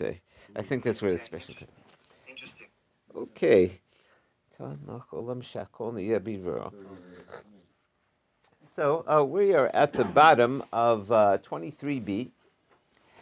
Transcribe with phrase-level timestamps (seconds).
[0.00, 0.20] say.
[0.54, 1.70] I think that's where the expression comes.
[2.28, 2.66] Interesting.
[3.14, 3.80] Okay.
[8.74, 12.30] So uh, we are at the bottom of uh, 23b.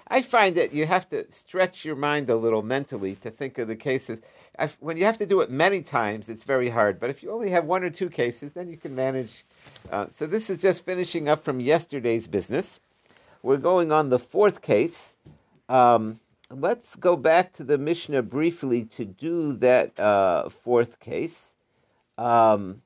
[0.08, 3.68] I find that you have to stretch your mind a little mentally to think of
[3.68, 4.20] the cases.
[4.58, 7.00] I, when you have to do it many times, it's very hard.
[7.00, 9.44] But if you only have one or two cases, then you can manage.
[9.90, 12.80] Uh, so this is just finishing up from yesterday's business.
[13.42, 15.14] We're going on the fourth case.
[15.68, 16.20] Um,
[16.58, 21.54] let's go back to the Mishnah briefly to do that uh, fourth case,
[22.18, 22.82] um,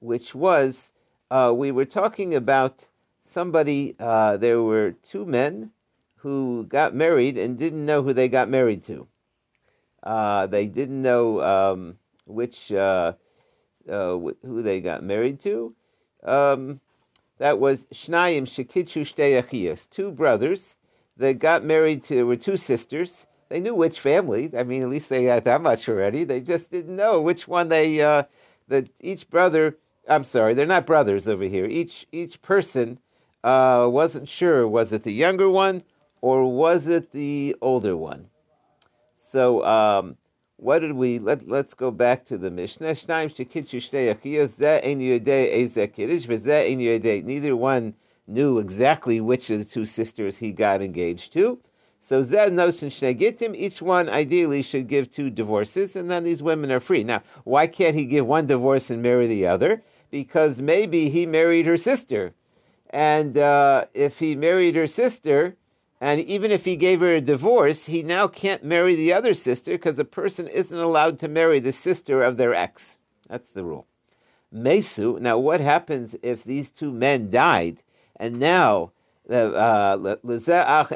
[0.00, 0.90] which was
[1.30, 2.86] uh, we were talking about
[3.26, 3.94] somebody.
[3.98, 5.70] Uh, there were two men
[6.16, 9.06] who got married and didn't know who they got married to.
[10.02, 13.12] Uh, they didn't know um, which uh,
[13.88, 15.74] uh, who they got married to.
[16.24, 16.80] Um,
[17.38, 20.74] that was Shnayim Shekichu Shtei two brothers
[21.18, 23.26] that got married to there were two sisters.
[23.48, 24.50] They knew which family.
[24.56, 26.24] I mean, at least they had that much already.
[26.24, 28.00] They just didn't know which one they.
[28.00, 28.24] Uh,
[28.68, 29.76] that each brother.
[30.08, 31.66] I'm sorry, they're not brothers over here.
[31.66, 32.98] Each each person
[33.44, 34.66] uh, wasn't sure.
[34.66, 35.82] Was it the younger one
[36.20, 38.28] or was it the older one?
[39.30, 40.16] So, um,
[40.56, 41.18] what did we?
[41.18, 42.96] Let Let's go back to the Mishnah.
[47.24, 47.94] Neither one
[48.28, 51.58] knew exactly which of the two sisters he got engaged to.
[52.00, 56.70] So Zed notion Shnegitim, each one ideally should give two divorces, and then these women
[56.70, 57.04] are free.
[57.04, 59.82] Now, why can't he give one divorce and marry the other?
[60.10, 62.32] Because maybe he married her sister.
[62.90, 65.56] And uh, if he married her sister,
[66.00, 69.72] and even if he gave her a divorce, he now can't marry the other sister
[69.72, 72.98] because a person isn't allowed to marry the sister of their ex.
[73.28, 73.86] That's the rule.
[74.50, 77.82] Mesu, now what happens if these two men died
[78.18, 78.92] and now
[79.30, 80.16] uh,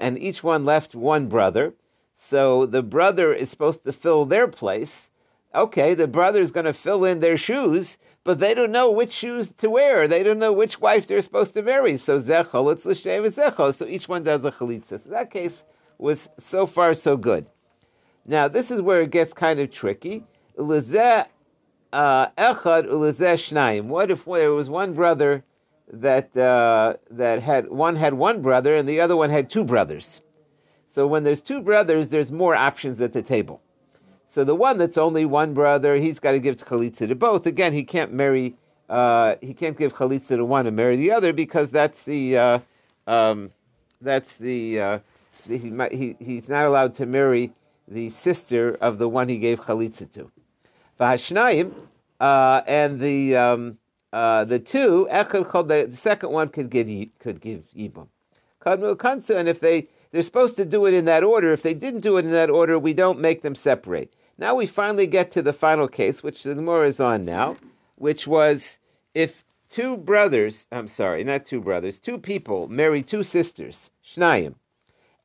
[0.00, 1.74] and each one left one brother.
[2.16, 5.10] So the brother is supposed to fill their place.
[5.54, 9.12] Okay, the brother is going to fill in their shoes, but they don't know which
[9.12, 10.08] shoes to wear.
[10.08, 11.98] They don't know which wife they're supposed to marry.
[11.98, 13.74] So zechol, it's l'shem zechol.
[13.74, 15.02] So each one does a chalitza.
[15.02, 15.64] So that case
[15.98, 17.46] was so far so good.
[18.24, 20.24] Now this is where it gets kind of tricky.
[20.56, 21.28] Echad
[21.92, 23.84] shnayim.
[23.84, 25.44] What if there was one brother
[25.92, 30.20] that uh, that had one had one brother and the other one had two brothers.
[30.94, 33.62] So when there's two brothers, there's more options at the table.
[34.28, 37.46] So the one that's only one brother, he's got to give chalitza to both.
[37.46, 38.56] Again, he can't marry.
[38.88, 42.58] Uh, he can't give chalitza to one and marry the other because that's the uh,
[43.06, 43.50] um,
[44.00, 44.98] that's the, uh,
[45.46, 47.52] the he, he, he's not allowed to marry
[47.88, 50.30] the sister of the one he gave chalitza to.
[51.00, 51.74] Vahashnayim
[52.20, 53.78] uh, and the um,
[54.12, 56.86] uh, the two, the second one could give
[57.18, 58.08] could give ibum.
[58.64, 62.18] And if they they're supposed to do it in that order, if they didn't do
[62.18, 64.12] it in that order, we don't make them separate.
[64.38, 67.56] Now we finally get to the final case, which the Gemara is on now,
[67.96, 68.78] which was
[69.14, 74.54] if two brothers, I'm sorry, not two brothers, two people marry two sisters, Shnayim,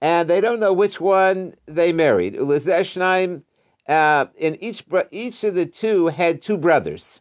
[0.02, 2.36] and they don't know which one they married.
[2.36, 3.44] Ulazeh Shnayim,
[3.90, 7.20] uh, and each each of the two had two brothers.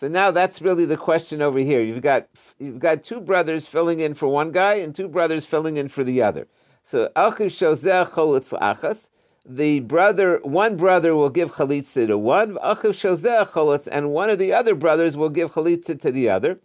[0.00, 1.82] So now that's really the question over here.
[1.82, 2.28] You've got
[2.58, 6.04] you've got two brothers filling in for one guy and two brothers filling in for
[6.04, 6.46] the other.
[6.84, 7.10] So
[9.50, 12.58] the brother, one brother will give chalitza to one,
[13.90, 16.60] and one of the other brothers will give chalitza to the other.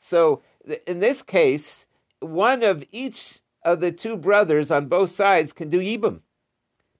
[0.00, 0.42] So
[0.86, 1.86] in this case,
[2.20, 6.20] one of each of the two brothers on both sides can do yibum,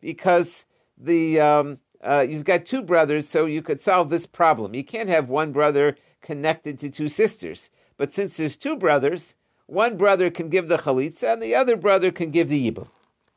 [0.01, 0.65] because
[1.03, 4.75] the um, uh, you've got two brothers, so you could solve this problem.
[4.75, 9.35] You can't have one brother connected to two sisters, but since there's two brothers,
[9.67, 12.89] one brother can give the chalitza and the other brother can give the yibum.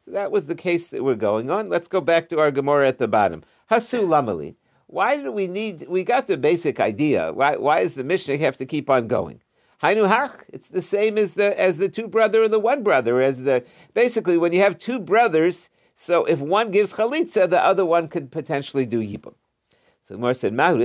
[0.04, 1.70] So that was the case that we're going on.
[1.70, 3.44] Let's go back to our Gemara at the bottom.
[3.72, 4.56] Hasu lamali.
[4.88, 5.88] Why do we need?
[5.88, 7.32] We got the basic idea.
[7.34, 7.56] Why?
[7.56, 9.42] Why does the Mishnah have to keep on going?
[9.82, 10.34] Hainu hach.
[10.50, 13.22] It's the same as the as the two brother and the one brother.
[13.22, 13.64] As the
[13.94, 15.70] basically when you have two brothers,
[16.06, 19.36] so if one gives chalitza, the other one could potentially do yibum.
[20.06, 20.76] So Gemara said, below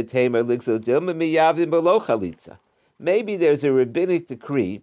[2.00, 2.58] chalitza.
[3.00, 4.82] Maybe there's a rabbinic decree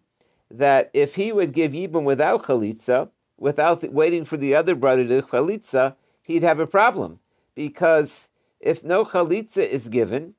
[0.51, 5.21] that if he would give yibum without chalitza, without waiting for the other brother to
[5.21, 7.19] chalitza, he'd have a problem
[7.55, 8.27] because
[8.59, 10.33] if no chalitza is given,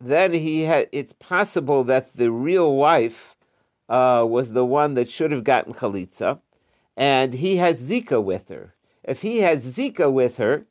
[0.00, 3.36] then he ha- it's possible that the real wife
[3.90, 6.40] uh, was the one that should have gotten chalitza,
[6.96, 8.73] and he has zika with her
[9.04, 10.64] if he has Zika with her,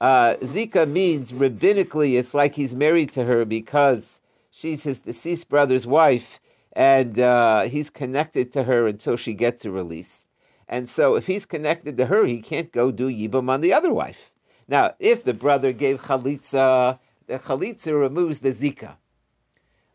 [0.00, 4.20] uh, Zika means rabbinically it's like he's married to her because
[4.50, 6.40] she's his deceased brother's wife,
[6.72, 10.24] and uh, he's connected to her until she gets a release.
[10.68, 13.92] And so, if he's connected to her, he can't go do yibum on the other
[13.92, 14.30] wife.
[14.66, 18.96] Now, if the brother gave chalitza, the chalitza removes the zika,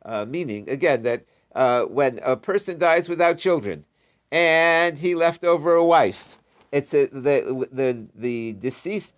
[0.06, 1.26] uh, meaning again that
[1.56, 3.86] uh, when a person dies without children
[4.32, 6.39] and he left over a wife,
[6.72, 9.16] it's a, the the the deceased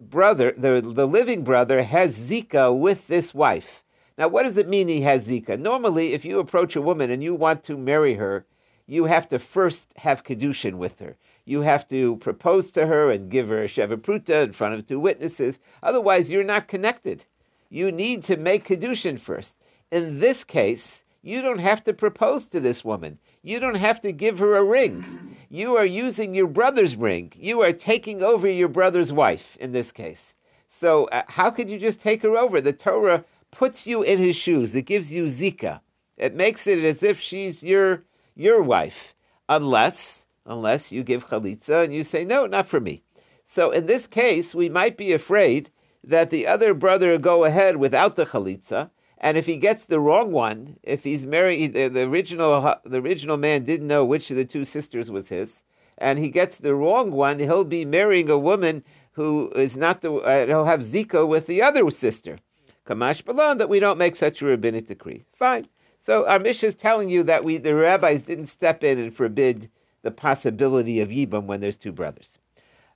[0.00, 3.82] brother, the the living brother has zika with this wife.
[4.16, 5.58] Now, what does it mean he has zika?
[5.58, 8.46] Normally, if you approach a woman and you want to marry her,
[8.86, 11.16] you have to first have kedushin with her.
[11.44, 14.98] You have to propose to her and give her a sheva in front of two
[14.98, 15.60] witnesses.
[15.82, 17.24] Otherwise, you're not connected.
[17.70, 19.54] You need to make kedushin first.
[19.92, 23.18] In this case, you don't have to propose to this woman.
[23.48, 25.34] You don't have to give her a ring.
[25.48, 27.32] You are using your brother's ring.
[27.34, 30.34] You are taking over your brother's wife in this case.
[30.68, 32.60] So, uh, how could you just take her over?
[32.60, 34.74] The Torah puts you in his shoes.
[34.74, 35.80] It gives you zika.
[36.18, 38.04] It makes it as if she's your
[38.36, 39.14] your wife,
[39.48, 43.02] unless unless you give chalitza and you say no, not for me.
[43.46, 45.70] So in this case, we might be afraid
[46.04, 50.32] that the other brother go ahead without the chalitza, and if he gets the wrong
[50.32, 54.44] one, if he's married, the, the original the original man didn't know which of the
[54.44, 55.62] two sisters was his,
[55.98, 60.12] and he gets the wrong one, he'll be marrying a woman who is not the
[60.12, 62.38] uh, he'll have zika with the other sister.
[62.86, 65.24] Kamash Balon, that we don't make such a rabbinic decree.
[65.34, 65.68] Fine.
[66.00, 69.68] So our Mishnah is telling you that we, the rabbis didn't step in and forbid
[70.00, 72.38] the possibility of Yibam when there's two brothers.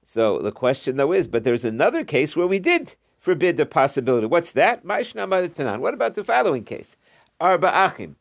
[0.06, 4.26] So the question though is, but there's another case where we did forbid the possibility.
[4.26, 4.84] What's that?
[4.84, 6.96] What about the following case?
[7.40, 8.16] Arba Achim,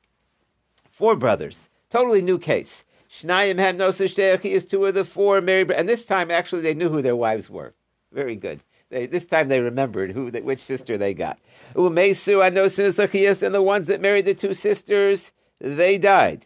[0.90, 2.86] four brothers, totally new case.
[3.10, 6.88] Shnayim have no is two of the four married, and this time actually they knew
[6.88, 7.74] who their wives were.
[8.14, 8.62] Very good.
[8.90, 11.40] They, this time they remembered who, which sister they got.
[11.76, 16.46] Umesu Anosin and the ones that married the two sisters, they died.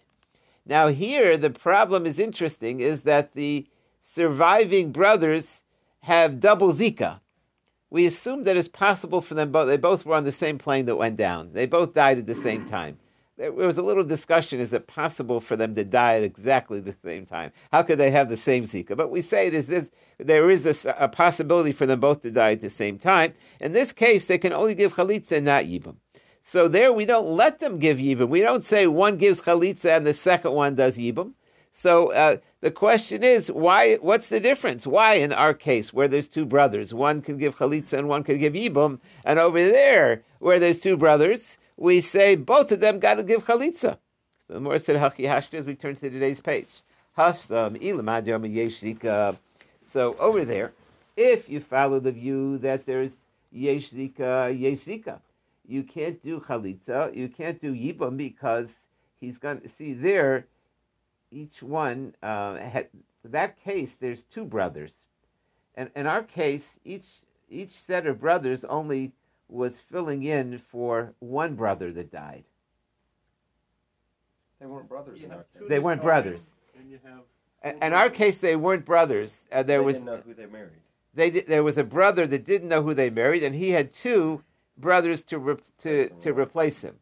[0.65, 3.67] Now here the problem is interesting is that the
[4.13, 5.61] surviving brothers
[6.01, 7.19] have double Zika.
[7.95, 9.67] We assume that it's possible for them both.
[9.67, 11.51] They both were on the same plane that went down.
[11.53, 12.97] They both died at the same time
[13.37, 16.95] there was a little discussion is it possible for them to die at exactly the
[17.03, 17.51] same time?
[17.71, 18.95] How could they have the same Zika?
[18.95, 22.31] But we say it is this, there is this, a possibility for them both to
[22.31, 23.33] die at the same time.
[23.59, 25.95] In this case, they can only give chalitza and not yibam.
[26.43, 28.29] So there we don't let them give yibam.
[28.29, 31.33] We don't say one gives chalitza and the second one does yibam.
[31.73, 33.97] So uh, the question is, why?
[33.97, 34.87] What's the difference?
[34.87, 38.39] Why, in our case, where there's two brothers, one can give chalitza and one can
[38.39, 43.17] give yibum, and over there, where there's two brothers, we say both of them got
[43.17, 43.99] to give chalitza.
[44.47, 46.81] So the more said haki hashtas, we turn to today's page.
[49.91, 50.71] So over there,
[51.15, 53.11] if you follow the view that there's
[53.51, 55.19] yesh zika, yesh zika,
[55.67, 58.69] you can't do chalitza, you can't do yibam because
[59.21, 60.47] he's going to see there.
[61.31, 62.87] Each one uh, had
[63.23, 63.91] that case.
[63.99, 64.93] There's two brothers,
[65.75, 67.07] and in our case, each
[67.49, 69.11] each set of brothers only
[69.49, 72.43] was filling in for one brother that died.
[74.59, 75.21] They weren't brothers.
[75.21, 75.63] In our case.
[75.67, 76.41] They weren't brothers.
[76.79, 79.43] And you have In our case, they weren't brothers.
[79.51, 80.79] Uh, there they was didn't know who they married.
[81.13, 83.91] They did, there was a brother that didn't know who they married, and he had
[83.91, 84.43] two
[84.77, 86.95] brothers to re, to to replace him.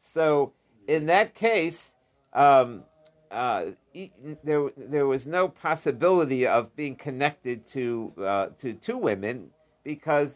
[0.00, 0.52] So
[0.88, 1.92] in that case,
[2.32, 2.82] um,
[3.30, 3.66] uh,
[4.44, 9.50] there there was no possibility of being connected to uh, to two women
[9.84, 10.30] because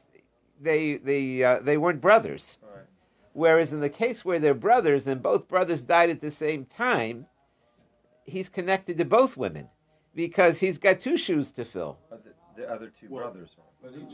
[0.60, 2.58] they they uh, they weren't brothers.
[2.62, 2.84] Right.
[3.32, 7.26] Whereas in the case where they're brothers and both brothers died at the same time,
[8.24, 9.68] he's connected to both women
[10.14, 11.98] because he's got two shoes to fill.
[12.10, 12.18] The,
[12.56, 13.50] the other two well, brothers.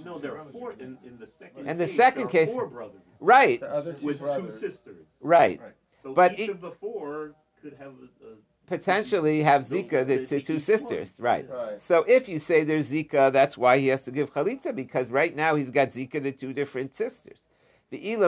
[0.04, 1.68] No, there are four in, in the second.
[1.68, 3.00] In the case, second case, four brothers.
[3.18, 3.58] Right.
[3.58, 4.60] The other two with brothers.
[4.60, 5.06] two sisters.
[5.20, 5.60] Right.
[5.60, 5.72] right.
[6.02, 8.34] So but each of the four could have a, a
[8.66, 11.48] potentially have Zika, the, the two sisters, right.
[11.48, 11.80] right.
[11.80, 15.34] So if you say there's Zika, that's why he has to give Chalitza, because right
[15.34, 17.42] now he's got Zika, the two different sisters.
[17.90, 18.22] The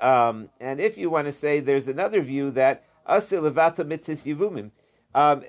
[0.00, 4.70] um, and if you want to say there's another view that Asil Levata Mitzvah Yivumim,
[5.14, 5.42] um,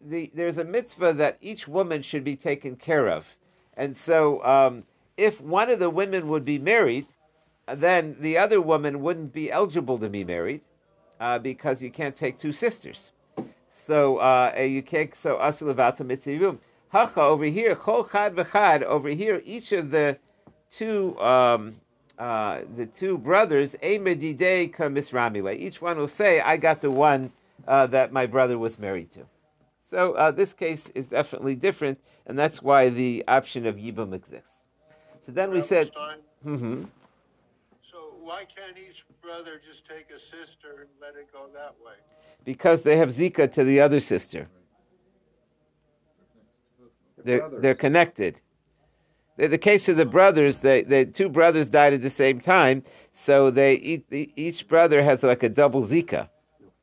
[0.00, 3.26] the, there's a mitzvah that each woman should be taken care of.
[3.76, 4.84] And so um,
[5.16, 7.06] if one of the women would be married,
[7.74, 10.62] then the other woman wouldn't be eligible to be married
[11.20, 13.12] uh, because you can't take two sisters.
[13.86, 15.14] So uh, you can't.
[15.14, 16.58] So asilavato mitzvim.
[16.88, 17.76] Hacha over here.
[17.76, 19.40] Kol chad v'chad over here.
[19.44, 20.18] Each of the
[20.70, 21.76] two um,
[22.18, 25.56] uh, the two brothers emedidei kamisramile.
[25.56, 27.32] Each one will say, "I got the one
[27.68, 29.20] uh, that my brother was married to."
[29.88, 34.48] So uh, this case is definitely different, and that's why the option of yibum exists.
[35.24, 35.90] So then we said,
[36.44, 36.84] mm-hmm.
[38.26, 41.94] So why can't each brother just take a sister and let it go that way?
[42.44, 44.48] Because they have Zika to the other sister.
[47.24, 48.40] They're, they're connected.
[49.38, 52.82] In the case of the brothers, they, the two brothers died at the same time,
[53.12, 56.28] so they each, each brother has like a double Zika.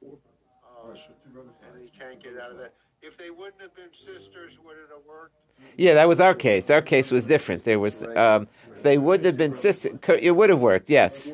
[0.05, 2.73] Oh, and he can't get out of that.
[3.01, 5.35] If they wouldn't have been sisters, would it have worked?
[5.77, 6.69] Yeah, that was our case.
[6.69, 7.63] Our case was different.
[7.63, 10.89] There was, um, if they wouldn't have been sisters, it would have worked.
[10.89, 11.31] Yes,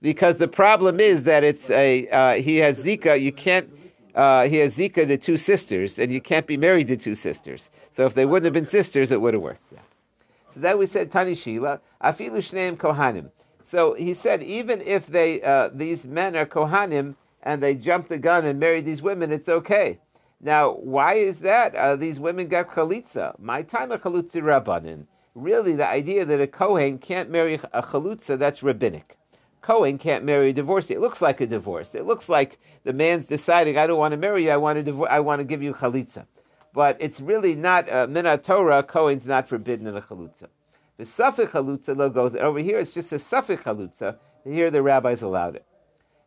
[0.00, 3.20] because the problem is that it's a uh, he has Zika.
[3.20, 3.68] You can't.
[4.14, 7.70] Uh, he has Zika to two sisters, and you can't be married to two sisters.
[7.92, 9.62] So if they wouldn't have been sisters, it would have worked.
[9.72, 9.78] Yeah.
[10.52, 13.30] So that we said Tani Shila, Afilu Shneim Kohanim.
[13.64, 18.18] So he said, even if they uh, these men are Kohanim and they jumped the
[18.18, 19.98] gun and married these women, it's okay.
[20.42, 21.74] Now, why is that?
[21.74, 23.38] Uh, these women got chalitza.
[23.38, 25.06] My time a chalitza rabbanin.
[25.34, 29.16] Really, the idea that a Kohen can't marry a chalitza, that's rabbinic.
[29.62, 30.94] Kohen can't marry a divorcee.
[30.94, 31.94] It looks like a divorce.
[31.94, 34.92] It looks like the man's deciding, I don't want to marry you, I want to,
[34.92, 36.26] divo- I want to give you chalitza
[36.72, 38.82] but it's really not uh, minat Torah.
[38.82, 40.48] Kohen's not forbidden in a chalutza.
[40.96, 42.78] The suffix chalutza though goes over here.
[42.78, 44.16] It's just a suffix chalutza.
[44.44, 45.66] Here the rabbis allowed it.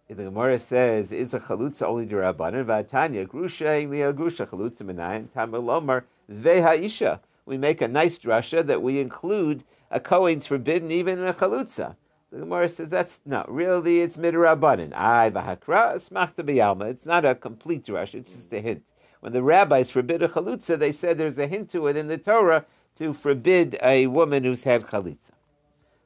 [0.07, 5.29] The Gemara says, "Is a chalutza only the rabbanon?" V'atanya grusha liya grusha chalutza minayin
[5.29, 7.19] tamalomar vehaisha.
[7.45, 11.95] We make a nice drasha that we include a Kohen's forbidden even in a chalutza.
[12.31, 14.93] The Gemara says that's not really it's midrabanan.
[14.93, 16.89] I v'hakra smachta b'yalma.
[16.89, 18.15] It's not a complete drasha.
[18.15, 18.83] It's just a hint
[19.25, 22.17] when the rabbis forbid a chalitza, they said there's a hint to it in the
[22.19, 22.63] Torah
[22.99, 25.31] to forbid a woman who's had chalitza.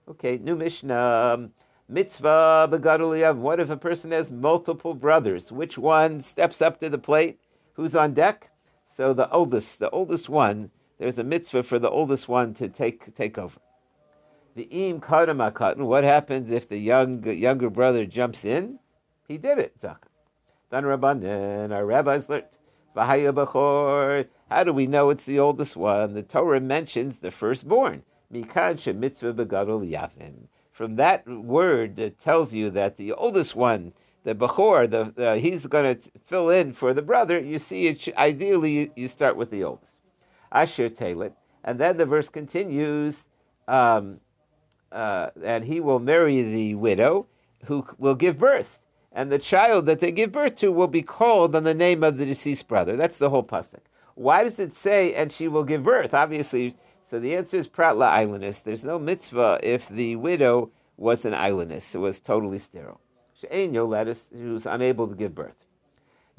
[0.09, 1.33] Okay, new Mishnah.
[1.33, 1.51] Um,
[1.89, 3.35] mitzvah begaduliyav.
[3.35, 5.51] What if a person has multiple brothers?
[5.51, 7.41] Which one steps up to the plate?
[7.73, 8.51] Who's on deck?
[8.95, 13.15] So the oldest, the oldest one, there's a mitzvah for the oldest one to take
[13.15, 13.59] take over.
[14.55, 18.79] The im kadam What happens if the young younger brother jumps in?
[19.27, 19.79] He did it.
[19.79, 20.07] Zaka.
[20.69, 22.45] Dan Rabbanan, our rabbis learned.
[22.95, 26.13] How do we know it's the oldest one?
[26.13, 28.03] The Torah mentions the firstborn.
[28.33, 30.47] Mikan mitzvah begadol yavim.
[30.71, 35.65] From that word, it tells you that the oldest one, the Bechor, the, the he's
[35.65, 37.39] going to fill in for the brother.
[37.39, 39.98] You see, it ideally you start with the oldest.
[40.51, 41.33] Asher Talit.
[41.63, 43.17] And then the verse continues,
[43.67, 44.19] um,
[44.91, 47.27] uh, and he will marry the widow
[47.65, 48.79] who will give birth
[49.11, 52.17] and the child that they give birth to will be called on the name of
[52.17, 52.95] the deceased brother.
[52.95, 53.81] That's the whole pasuk.
[54.15, 56.13] Why does it say, and she will give birth?
[56.13, 56.75] Obviously,
[57.09, 58.59] so the answer is pratla islandess.
[58.59, 62.99] There's no mitzvah if the widow was an islandess, it was totally sterile.
[63.41, 65.65] Yoledis, who was unable to give birth.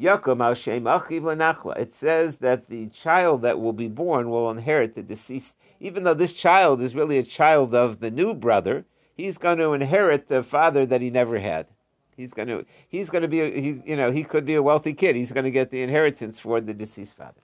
[0.03, 5.55] It says that the child that will be born will inherit the deceased.
[5.79, 9.75] Even though this child is really a child of the new brother, he's going to
[9.75, 11.67] inherit the father that he never had.
[12.17, 14.93] He's going to he's going to be he, you know he could be a wealthy
[14.93, 15.17] kid.
[15.17, 17.41] He's going to get the inheritance for the deceased father.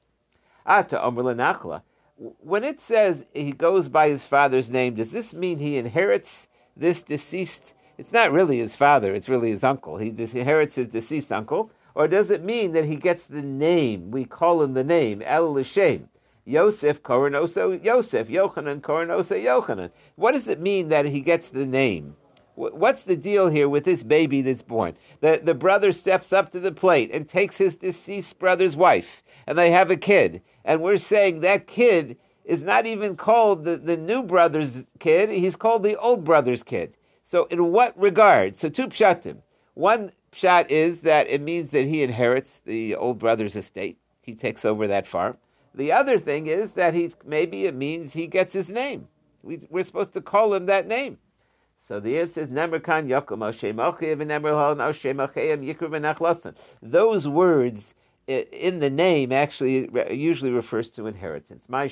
[0.67, 1.83] Ata Nachla.
[2.17, 7.03] When it says he goes by his father's name, does this mean he inherits this
[7.03, 7.75] deceased?
[7.99, 9.15] It's not really his father.
[9.15, 9.97] It's really his uncle.
[9.99, 14.11] He inherits his deceased uncle, or does it mean that he gets the name?
[14.11, 16.11] We call him the name El L'Shem.
[16.45, 19.91] Yosef Koronoso Yosef, Yochanan Koronoso Yochanan.
[20.17, 22.15] What does it mean that he gets the name?
[22.55, 24.95] What's the deal here with this baby that's born?
[25.21, 29.59] The, the brother steps up to the plate and takes his deceased brother's wife, and
[29.59, 30.43] they have a kid.
[30.67, 35.57] And we're saying that kid is not even called the, the new brother's kid, he's
[35.57, 36.95] called the old brother's kid.
[37.25, 38.55] So, in what regard?
[38.55, 39.39] So, two pshatim.
[39.77, 44.65] One pshat is that it means that he inherits the old brother's estate, he takes
[44.65, 45.37] over that farm.
[45.75, 49.09] The other thing is that he maybe it means he gets his name.
[49.43, 51.19] We, we're supposed to call him that name.
[51.87, 53.07] So the answer is Nemerhan
[54.79, 57.95] Hashem Yikr Those words
[58.27, 61.69] in the name actually usually refers to inheritance.
[61.69, 61.87] My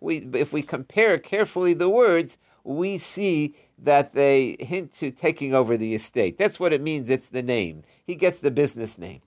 [0.00, 5.76] We, if we compare carefully the words, we see that they hint to taking over
[5.76, 6.38] the estate.
[6.38, 7.08] That's what it means.
[7.08, 7.82] It's the name.
[8.04, 9.22] He gets the business name.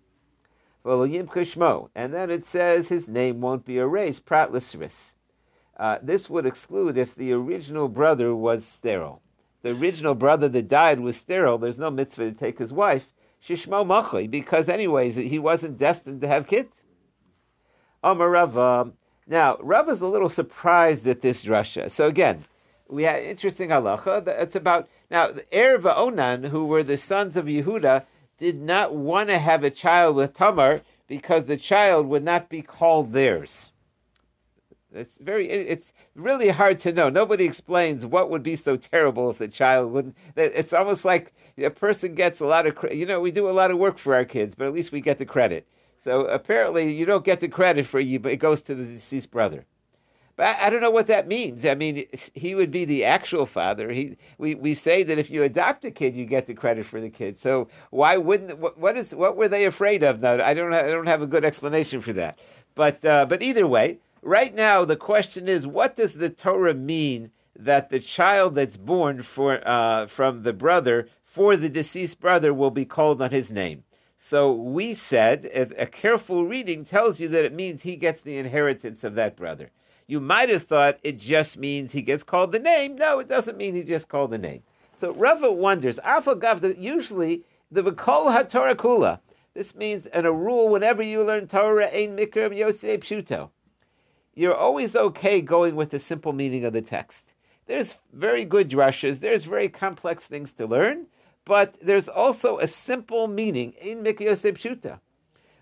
[0.85, 4.25] And then it says his name won't be erased.
[4.25, 4.91] Pratlisris.
[5.77, 9.21] Uh, this would exclude if the original brother was sterile.
[9.63, 11.57] The original brother that died was sterile.
[11.57, 13.07] There's no mitzvah to take his wife.
[13.45, 16.83] Shishmo machay, because anyways he wasn't destined to have kids.
[18.03, 18.91] Amar Rava.
[19.25, 21.89] Now Rava is a little surprised at this drasha.
[21.89, 22.45] So again,
[22.93, 24.27] we had interesting halacha.
[24.27, 28.05] It's about now the Erva Onan, who were the sons of Yehuda,
[28.37, 32.61] did not want to have a child with Tamar because the child would not be
[32.61, 33.71] called theirs
[34.93, 35.49] It's very.
[35.49, 37.09] It's really hard to know.
[37.09, 40.17] Nobody explains what would be so terrible if the child wouldn't.
[40.35, 42.77] It's almost like a person gets a lot of.
[42.93, 45.01] You know, we do a lot of work for our kids, but at least we
[45.01, 45.67] get the credit.
[45.97, 49.31] So apparently, you don't get the credit for you, but it goes to the deceased
[49.31, 49.65] brother.
[50.35, 51.65] But I, I don't know what that means.
[51.65, 53.91] I mean, he would be the actual father.
[53.91, 56.99] He, we, we say that if you adopt a kid, you get the credit for
[56.99, 57.39] the kid.
[57.39, 58.57] So why wouldn't?
[58.57, 59.13] What, what is?
[59.13, 60.21] What were they afraid of?
[60.21, 60.73] Now I don't.
[60.73, 62.39] I don't have a good explanation for that.
[62.75, 67.29] But uh, but either way, right now the question is, what does the Torah mean
[67.55, 72.71] that the child that's born for uh, from the brother for the deceased brother will
[72.71, 73.83] be called on his name?
[74.17, 78.37] So we said a a careful reading tells you that it means he gets the
[78.37, 79.69] inheritance of that brother.
[80.07, 82.95] You might have thought it just means he gets called the name.
[82.95, 84.61] No, it doesn't mean he just called the name.
[84.99, 89.19] So Rava wonders, Alpha Gavda, usually the Vikol HaTorah Kula.
[89.53, 93.49] This means, and a rule whenever you learn Torah, Ein Mikra Yosei Pshuto.
[94.35, 97.33] You're always okay going with the simple meaning of the text.
[97.65, 101.05] There's very good drushes, there's very complex things to learn,
[101.45, 104.99] but there's also a simple meaning, Ein Mikra Yosei Pshuto.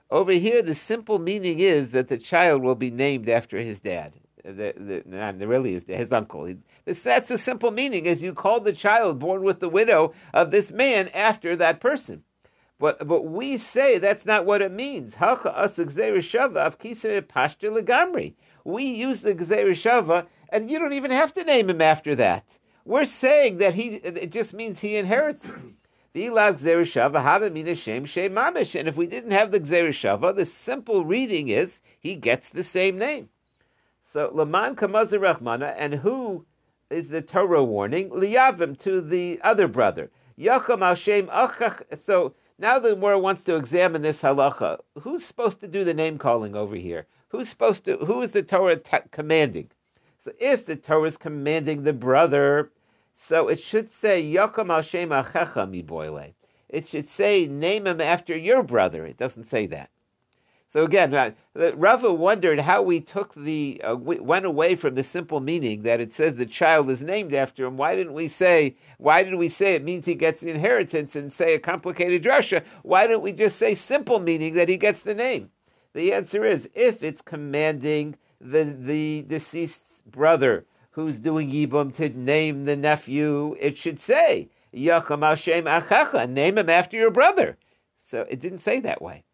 [0.10, 4.14] Over here, the simple meaning is that the child will be named after his dad.
[4.44, 5.04] The, the,
[5.48, 6.46] really his, his uncle.
[6.46, 10.14] He- This, that's the simple meaning, is you called the child born with the widow
[10.34, 12.24] of this man after that person.
[12.80, 15.14] But but we say that's not what it means.
[15.14, 15.20] We
[18.84, 22.58] use the shava, and you don't even have to name him after that.
[22.84, 25.46] We're saying that he it just means he inherits.
[25.46, 25.76] And
[26.14, 26.34] if
[28.98, 33.30] we didn't have the shava, the simple reading is he gets the same name.
[34.12, 36.46] So Laman Kamazar Rahmana, and who
[36.90, 38.10] is the Torah warning?
[38.10, 40.12] Liyavim to the other brother.
[40.38, 41.84] Yacham Hashem Achach.
[42.06, 44.80] So now the Gemara wants to examine this halacha.
[45.00, 47.08] Who's supposed to do the name calling over here?
[47.30, 47.98] Who's supposed to?
[47.98, 49.70] Who is the Torah ta commanding?
[50.24, 52.72] So if the Torah is commanding the brother,
[53.16, 56.34] so it should say Yacham Hashem Achacha Miboile.
[56.68, 59.06] It should say name him after your brother.
[59.06, 59.90] It doesn't say that.
[60.72, 65.04] So again, uh, Rava wondered how we took the uh, we went away from the
[65.04, 67.76] simple meaning that it says the child is named after him.
[67.76, 68.78] Why didn't we say?
[68.98, 72.64] Why did we say it means he gets the inheritance and say a complicated drasha?
[72.84, 75.50] Why didn't we just say simple meaning that he gets the name?
[75.94, 82.64] The answer is if it's commanding the the deceased brother who's doing yibum to name
[82.64, 87.58] the nephew, it should say Yacham Hashem Achacha, name him after your brother.
[88.10, 89.26] So it didn't say that way.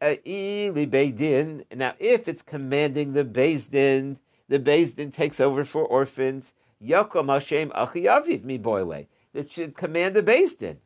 [0.00, 1.64] Uh, Beidin.
[1.74, 4.16] Now, if it's commanding the Bezdin,
[4.48, 6.52] the Bezdin takes over for orphans.
[6.82, 9.06] Yakom Hashem Achi Aviv mi boile.
[9.34, 10.76] It should command the Bezdin.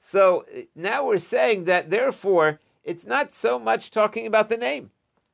[0.00, 4.90] So uh, now we're saying that, therefore, it's not so much talking about the name.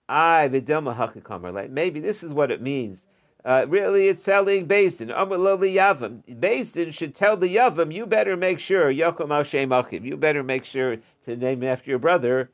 [0.08, 3.02] I maybe this is what it means.
[3.44, 5.12] Uh, really, it's telling Bezdin.
[5.14, 6.92] Amar lo Yavam.
[6.94, 10.04] Should tell the Yavam, you better make sure Yakom Hashem Achiv.
[10.04, 12.50] You better make sure to name after your brother.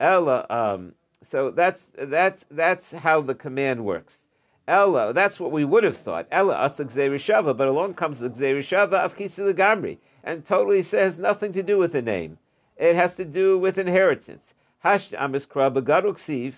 [0.00, 0.46] Ella.
[0.50, 0.94] Um,
[1.30, 4.18] so that's that's that's how the command works.
[4.66, 5.12] Ella.
[5.12, 6.26] That's what we would have thought.
[6.30, 11.62] Ella asak shava, but along comes the shava of kisi and totally says nothing to
[11.62, 12.38] do with the name.
[12.76, 14.54] It has to do with inheritance.
[14.80, 16.52] Hash amis kraba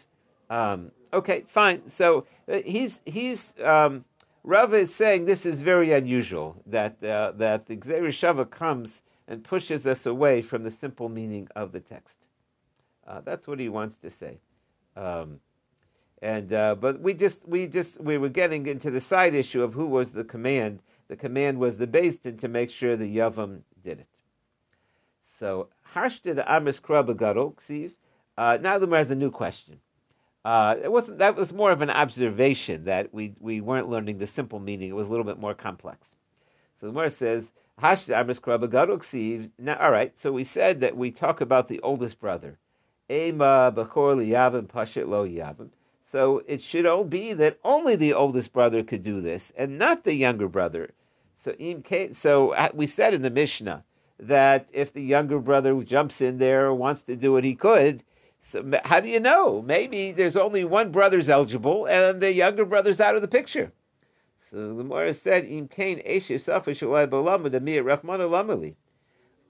[0.48, 1.88] Um Okay, fine.
[1.88, 4.04] So uh, he's he's um,
[4.44, 9.86] Rava is saying this is very unusual that uh, that the Shava comes and pushes
[9.86, 12.16] us away from the simple meaning of the text.
[13.06, 14.38] Uh, that's what he wants to say.
[14.96, 15.40] Um,
[16.22, 19.74] and uh, but we just we just we were getting into the side issue of
[19.74, 20.80] who was the command.
[21.08, 24.08] The command was the Basin to make sure the Yavam did it.
[25.38, 27.92] So Hashta the Amis Krabagadol Ksiv.
[28.38, 29.78] Uh, now the has a new question.
[30.44, 34.26] Uh, it wasn't that was more of an observation that we we weren't learning the
[34.26, 34.88] simple meaning.
[34.88, 36.08] It was a little bit more complex.
[36.80, 37.44] So the Gemara says
[37.80, 40.18] Hashta Amis Krabagadol Now, all right.
[40.18, 42.58] So we said that we talk about the oldest brother.
[43.10, 45.68] Ema Bechor Liyavim Pashet Lo Yavim.
[46.10, 50.04] So it should all be that only the oldest brother could do this, and not
[50.04, 50.90] the younger brother.
[51.44, 51.54] So
[52.12, 53.84] so uh, we said in the Mishnah
[54.18, 58.02] that if the younger brother jumps in there wants to do what he could,
[58.40, 59.62] so how do you know?
[59.62, 63.72] Maybe there's only one brother's eligible, and the younger brother's out of the picture.
[64.50, 66.46] So the Gemara said, "Im kain eshes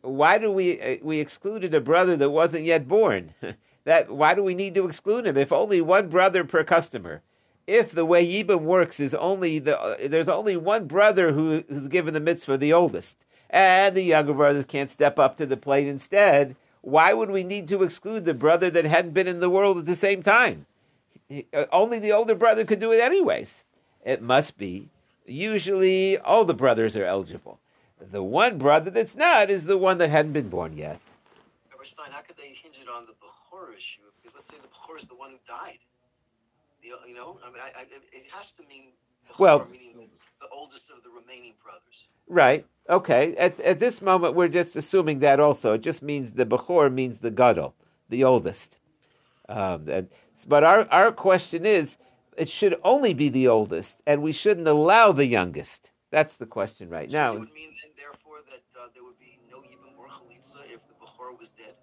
[0.07, 3.35] Why do we uh, we excluded a brother that wasn't yet born?
[3.85, 7.23] that why do we need to exclude him if only one brother per customer?
[7.67, 11.89] If the way Yibam works is only the uh, there's only one brother who, who's
[11.89, 13.17] given the mitzvah, the oldest,
[13.51, 16.55] and the younger brothers can't step up to the plate instead.
[16.83, 19.87] Why would we need to exclude the brother that hadn't been in the world at
[19.87, 20.67] the same time?
[21.29, 23.65] he- uh, only the older brother could do it anyways.
[24.05, 24.89] It must be.
[25.27, 27.59] Usually, all the brothers are eligible.
[28.13, 31.01] The one brother that's not is the one that hadn't been born yet.
[31.73, 34.03] Rabbi Stein, how could they hinge it on the Bechor issue?
[34.23, 35.79] Because let's say the Bechor is the one who died.
[36.83, 37.39] You know, you know?
[37.45, 38.93] I mean, I, I, it has to mean
[39.31, 40.09] Bechor, Well- meaning
[40.41, 42.07] the, oldest of the remaining brothers.
[42.29, 42.67] Right.
[42.89, 43.35] Okay.
[43.37, 45.73] At, at this moment, we're just assuming that also.
[45.75, 47.75] It just means the Bechor means the Gadol,
[48.11, 48.79] the oldest.
[49.49, 50.09] Um, and,
[50.47, 51.97] but our, our question is,
[52.37, 55.91] it should only be the oldest, and we shouldn't allow the youngest.
[56.11, 57.33] That's the question right So now.
[57.35, 60.69] it would mean then, therefore, that uh, there would be no Yibam or Chalitza
[61.33, 61.75] was dead.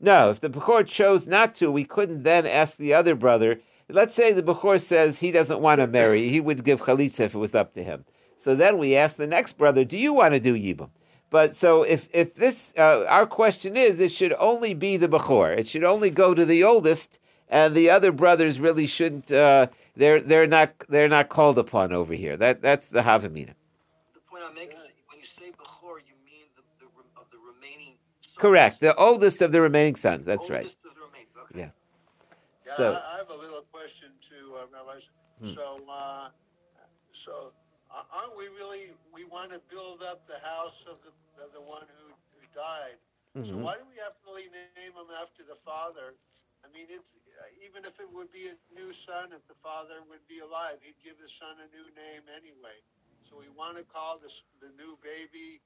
[0.00, 3.60] No, if the Bechor chose not to, we couldn't then ask the other brother.
[3.88, 6.28] Let's say the Bechor says he doesn't want to marry.
[6.28, 8.04] He would give Chalitza if it was up to him.
[8.42, 10.90] So then we ask the next brother, do you want to do Yibam?
[11.30, 15.56] But so if, if this, uh, our question is, it should only be the Bechor.
[15.56, 20.20] It should only go to the oldest, and the other brothers really shouldn't, uh, they're,
[20.20, 22.36] they're, not, they're not called upon over here.
[22.36, 23.54] That, that's the Havamina.
[24.14, 27.06] The point I'm making is that when you say Bechor, you mean the, the rem-
[27.16, 27.94] of the remaining.
[28.20, 28.25] Sons.
[28.36, 28.80] Correct.
[28.80, 30.24] The oldest of the remaining sons.
[30.26, 30.66] That's right.
[30.66, 31.26] Of the remaining.
[31.50, 31.58] Okay.
[31.60, 31.70] Yeah.
[32.66, 35.00] Yeah, So- I, I have a little question too, uh, Rabbi.
[35.40, 35.54] Hmm.
[35.54, 36.28] So, uh,
[37.12, 37.52] so
[37.90, 41.60] uh, aren't we really we want to build up the house of the of the
[41.60, 42.96] one who, who died?
[43.44, 43.68] So Mhm.
[43.68, 46.16] why do we have to really name him after the father?
[46.64, 50.00] I mean, it's uh, even if it would be a new son, if the father
[50.08, 52.80] would be alive, he'd give the son a new name anyway.
[53.28, 55.60] So we want to call this the new baby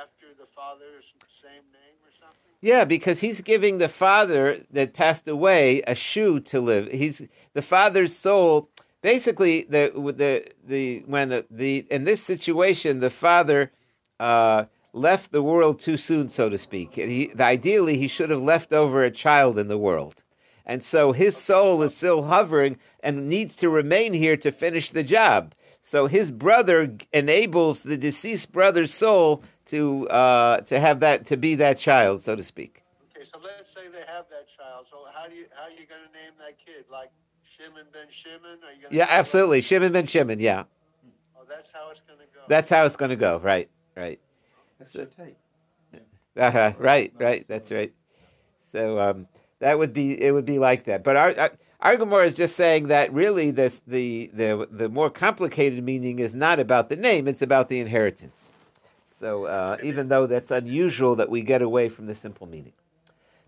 [0.00, 2.52] after the father's same name or something.
[2.60, 6.90] Yeah, because he's giving the father that passed away a shoe to live.
[6.90, 8.70] He's the father's soul.
[9.02, 13.70] Basically, the the the when the, the in this situation, the father
[14.18, 16.96] uh, left the world too soon, so to speak.
[16.96, 20.24] And he ideally he should have left over a child in the world,
[20.64, 25.02] and so his soul is still hovering and needs to remain here to finish the
[25.02, 25.54] job.
[25.86, 31.54] So his brother enables the deceased brother's soul to uh, to have that to be
[31.56, 32.82] that child, so to speak.
[33.14, 34.86] Okay, so let's say they have that child.
[34.90, 36.84] So how do you how are you going to name that kid?
[36.90, 37.10] Like
[37.44, 38.58] Shimon ben Shimon?
[38.64, 39.60] Are you going Yeah, absolutely.
[39.60, 40.40] Shimon ben Shimon.
[40.40, 40.64] Yeah,
[41.36, 42.40] Oh, that's how it's going to go.
[42.48, 43.38] that's how it's going to go.
[43.38, 44.20] Right, right,
[44.78, 45.36] That's your take.
[46.36, 46.72] uh-huh.
[46.78, 47.44] right, right.
[47.48, 47.92] That's right.
[48.72, 49.28] So um,
[49.60, 50.32] that would be it.
[50.32, 51.04] Would be like that.
[51.04, 51.50] But our our,
[51.80, 56.34] our Gemara is just saying that really this the the the more complicated meaning is
[56.34, 58.43] not about the name; it's about the inheritance.
[59.20, 62.72] So uh, even though that's unusual that we get away from the simple meaning,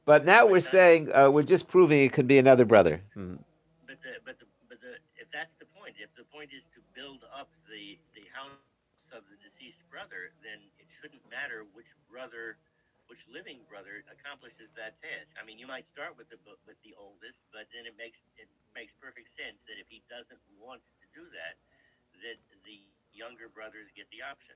[0.06, 3.02] but now we're saying uh, we're just proving it could be another brother.
[3.14, 3.42] Hmm.
[3.86, 6.80] But the, but the, but the, if that's the point, if the point is to
[6.94, 8.54] build up the, the house
[9.10, 12.54] of the deceased brother, then it shouldn't matter which brother,
[13.10, 15.26] which living brother accomplishes that task.
[15.34, 16.38] I mean, you might start with the
[16.70, 18.46] with the oldest, but then it makes it
[18.78, 21.58] makes perfect sense that if he doesn't want to do that,
[22.22, 22.78] that the
[23.10, 24.54] younger brothers get the option.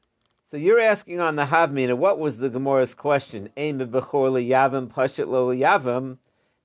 [0.51, 3.51] So you're asking on the Havmina, what was the Gemara's question?
[3.57, 6.19] Aim bechor liyavim pashat lo liyavim.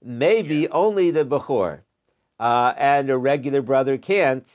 [0.03, 0.69] Maybe Yeah.
[0.71, 1.81] only the bechor,
[2.39, 4.47] uh, and a regular brother can't.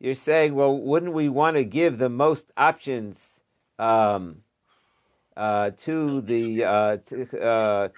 [0.00, 3.18] You're saying, well, wouldn't we want to give the most options
[3.78, 4.42] um,
[5.34, 6.64] uh, to the?
[6.64, 7.88] Uh, to, uh,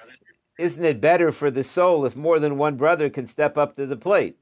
[0.57, 3.87] isn't it better for the soul if more than one brother can step up to
[3.87, 4.39] the plate?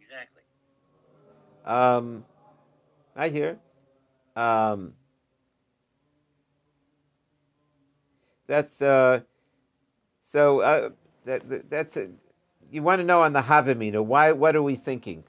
[0.00, 0.42] Exactly.
[1.64, 2.24] Um,
[3.16, 3.58] I hear.
[4.36, 4.94] Um,
[8.52, 9.20] that's uh,
[10.32, 10.60] so.
[10.60, 10.90] Uh,
[11.24, 12.08] that, that that's a,
[12.70, 14.32] you want to know on the Havamina why?
[14.32, 15.22] What are we thinking?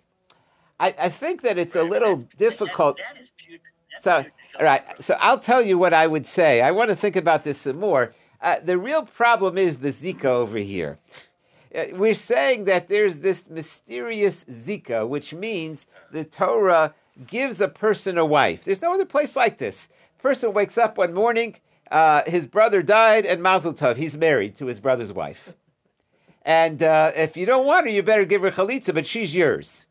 [0.80, 2.98] I, I think that it's a little that- difficult.
[2.98, 3.60] that is pure-
[3.92, 4.26] that's So,
[4.60, 4.82] all right.
[5.00, 6.62] So I'll tell you what I would say.
[6.62, 8.14] I want to think about this some more.
[8.42, 10.98] Uh, the real problem is the Zika over here.
[11.76, 16.94] Uh, We're saying that there's this mysterious Zika, which means the Torah
[17.28, 18.64] gives a person a wife.
[18.64, 19.90] There's no other place like this.
[20.18, 21.56] Person wakes up one morning,
[21.94, 25.54] uh, his brother died, and Mazel Tov, he's married to his brother's wife.
[26.42, 29.86] And uh, if you don't want her, you better give her chalitza, but she's yours.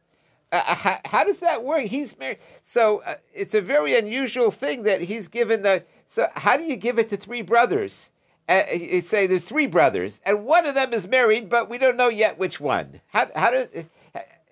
[0.50, 1.84] Uh, how, how does that work?
[1.84, 5.84] He's married, so uh, it's a very unusual thing that he's given the.
[6.08, 8.10] So how do you give it to three brothers?
[8.48, 8.64] Uh,
[9.06, 12.36] say there's three brothers, and one of them is married, but we don't know yet
[12.36, 13.00] which one.
[13.06, 13.68] How how does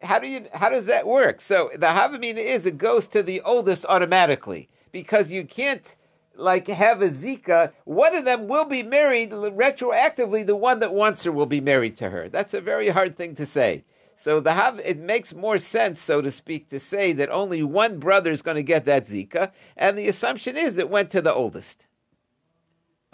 [0.01, 1.41] how do you how does that work?
[1.41, 5.97] So the havamina is it goes to the oldest automatically because you can't
[6.37, 7.73] like have a zika.
[7.85, 10.47] One of them will be married retroactively.
[10.47, 12.29] The one that wants her will be married to her.
[12.29, 13.85] That's a very hard thing to say.
[14.21, 17.99] So the Hav, it makes more sense, so to speak, to say that only one
[17.99, 21.33] brother is going to get that Zika, and the assumption is it went to the
[21.33, 21.87] oldest.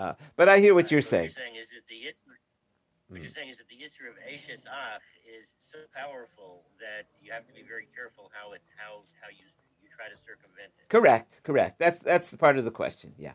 [0.00, 1.30] Uh, but I hear what you're saying.
[1.30, 2.40] What you're saying is that the Yitzhak,
[3.06, 3.76] What you're saying is that the
[4.10, 8.60] of Ashes Ach is so powerful that you have to be very careful how it
[8.74, 9.46] how how you
[9.96, 10.88] try to circumvent it.
[10.88, 11.78] Correct, correct.
[11.78, 13.12] That's that's part of the question.
[13.18, 13.32] Yeah.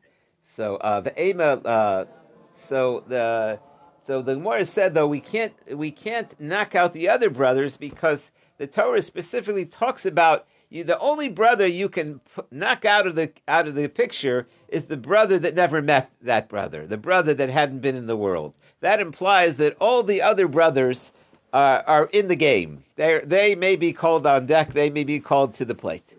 [0.55, 1.43] So uh, the ema.
[1.43, 2.05] Uh,
[2.53, 3.59] so the
[4.05, 8.31] so the Gemara said though we can't we can't knock out the other brothers because
[8.57, 10.83] the Torah specifically talks about you.
[10.83, 14.85] The only brother you can p- knock out of the out of the picture is
[14.85, 18.53] the brother that never met that brother, the brother that hadn't been in the world.
[18.81, 21.11] That implies that all the other brothers
[21.53, 22.83] are in the game.
[22.95, 24.73] They they may be called on deck.
[24.73, 26.15] They may be called to the plate.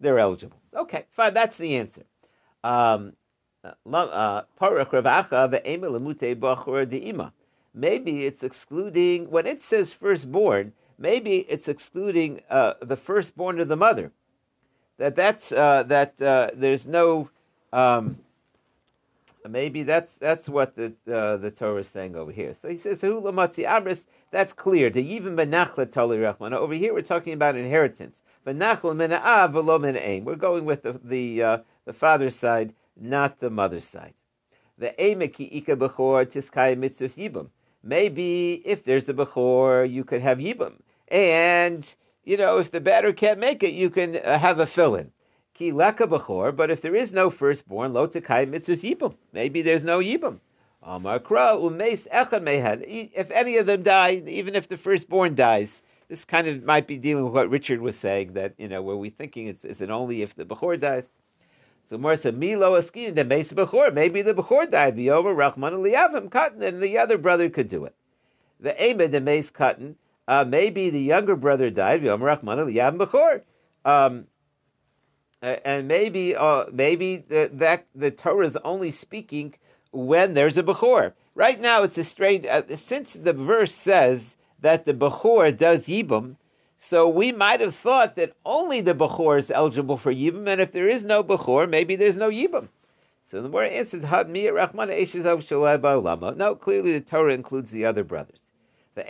[0.00, 0.58] They're eligible.
[0.74, 1.34] Okay, fine.
[1.34, 2.04] That's the answer.
[2.62, 3.14] Um,
[3.64, 4.42] uh,
[7.74, 10.72] Maybe it's excluding when it says firstborn.
[10.98, 14.12] Maybe it's excluding uh, the firstborn of the mother.
[14.98, 17.28] That that's uh, that uh, there's no.
[17.72, 18.18] Um,
[19.46, 22.54] maybe that's that's what the uh, the Torah is saying over here.
[22.60, 24.04] So he says amris.
[24.30, 24.90] That's clear.
[24.90, 26.52] To even benachla tali rachman.
[26.52, 28.16] Over here we're talking about inheritance.
[28.46, 34.14] We're going with the the, uh, the father's side, not the mother's side.
[34.78, 37.46] The bechor mitzvah.
[37.82, 40.74] Maybe if there's a bechor, you could have yibum.
[41.08, 41.92] And,
[42.24, 45.10] you know, if the batter can't make it, you can uh, have a fill-in.
[45.54, 49.16] Ki leka b'chor, but if there is no firstborn, lo tekai mitzvahs yibum.
[49.32, 50.38] Maybe there's no yibum.
[50.82, 52.84] Amar kra umeis echad mehad.
[52.86, 56.98] If any of them die, even if the firstborn dies, this kind of might be
[56.98, 59.90] dealing with what Richard was saying, that, you know, where we thinking it's, is it
[59.90, 61.04] only if the bechor dies?
[61.88, 63.94] So more said, Milo askin the Mesa Bechor.
[63.94, 64.96] Maybe the Bechor died.
[64.96, 67.94] V'yomer Rachman Liyavim Cotton, and the other brother could do it.
[68.58, 69.96] The Ema the Mace Cotton
[70.28, 72.02] uh, maybe the younger brother died.
[72.02, 73.42] v'yomer rachman liyavim
[73.84, 74.26] Um,
[75.42, 79.54] and maybe uh, maybe the, that the Torah is only speaking
[79.92, 81.12] when there's a bechor.
[81.34, 82.46] Right now, it's a strange.
[82.46, 86.36] Uh, since the verse says that the bechor does yibum,
[86.78, 90.72] so we might have thought that only the bechor is eligible for yibum, and if
[90.72, 92.68] there is no bechor, maybe there's no yibum.
[93.28, 94.24] So the more answers, No,
[96.54, 98.38] clearly the Torah includes the other brothers.
[98.96, 99.02] Uh,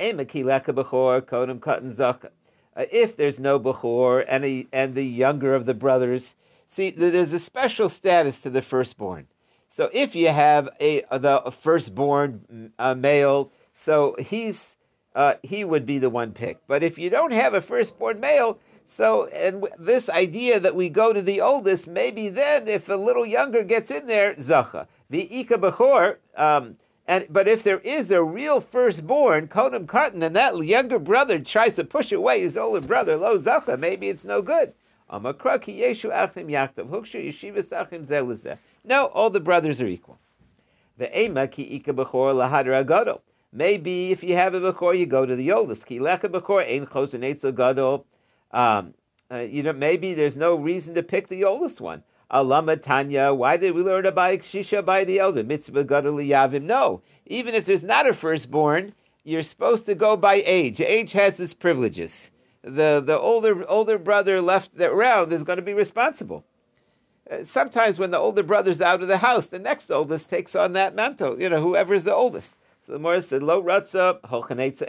[2.91, 6.35] if there's no bechor and, a, and the younger of the brothers,
[6.69, 9.27] see, there's a special status to the firstborn.
[9.69, 14.76] So if you have a the firstborn male, so he's
[15.17, 16.69] uh, he would be the one picked.
[16.69, 21.13] But if you don't have a firstborn male, so and this idea that we go
[21.13, 25.59] to the oldest, maybe then if a little younger gets in there, zacha the ika
[25.59, 26.17] bechor.
[26.37, 26.77] Um,
[27.07, 31.77] and but if there is a real firstborn, Kodam Katan, and that younger brother tries
[31.77, 34.73] to push away his older brother, Lo Zacha, maybe it's no good.
[35.09, 35.21] No,
[39.07, 40.19] all the brothers are equal.
[40.99, 43.21] The Ema ki ika bechor lahadra.
[43.57, 45.87] Maybe if you have a bechor, you go to the oldest.
[45.87, 48.05] Ki lecha bechor ein chosen etzel gadol.
[48.51, 48.93] Um,
[49.33, 52.03] uh, you know, maybe there's no reason to pick the oldest one.
[52.31, 55.43] Alama Tanya, why did we learn about Shisha by the elder?
[55.43, 56.65] Mitzvah Gadol Yavim.
[56.65, 57.01] No.
[57.25, 58.93] Even if there's not a firstborn,
[59.25, 60.83] you're supposed to go by age.
[60.83, 62.31] Age has its privileges.
[62.63, 66.45] The, the older, older brother left around is going to be responsible.
[67.31, 70.75] Uh, sometimes when the older brother's out of the house, the next oldest takes on
[70.75, 72.53] that mantle, you know, whoever's the oldest.
[72.87, 74.21] So the Morris said, Lo Ratza,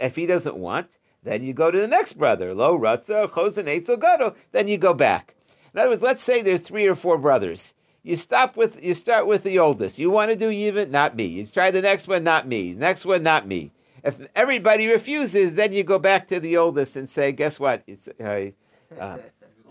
[0.00, 0.86] If he doesn't want,
[1.24, 2.54] then you go to the next brother.
[2.54, 4.36] Lo Ratza, Chosanetzel Gado.
[4.52, 5.34] Then you go back.
[5.74, 7.74] In other words, let's say there's three or four brothers.
[8.04, 9.98] You stop with you start with the oldest.
[9.98, 11.26] You want to do even not me.
[11.26, 12.72] You try the next one, not me.
[12.72, 13.72] Next one, not me.
[14.04, 17.82] If everybody refuses, then you go back to the oldest and say, "Guess what?
[17.86, 18.50] It's uh,
[18.98, 19.18] uh,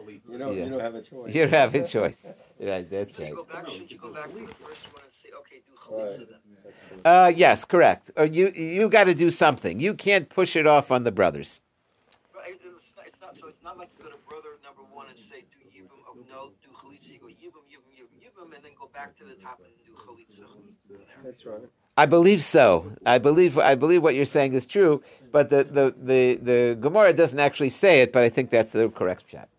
[0.10, 0.63] you don't yeah.
[0.65, 1.34] you don't have a choice.
[1.34, 2.17] You don't have a choice.
[2.60, 3.30] right, that's should right.
[3.30, 5.74] You go back, should you go back to the first one and say, "Okay, do
[5.78, 7.02] chalitza then"?
[7.06, 8.12] Uh, yes, correct.
[8.15, 9.80] Or you you got to do something.
[9.80, 11.62] You can't push it off on the brothers.
[12.36, 12.63] Right, it's,
[12.96, 15.43] not, it's not, so it's not like you go to brother number one and say,
[15.52, 15.84] "Do
[16.30, 19.36] no, do chalitza, you go yibum, yibum, yibum, yibum, and then go back to the
[19.36, 20.48] top and do chalitza.
[21.24, 21.62] That's right.
[21.98, 22.91] I believe so.
[23.06, 27.12] I believe I believe what you're saying is true, but the the the, the Gemara
[27.13, 29.50] doesn't actually say it, but I think that's the correct shot.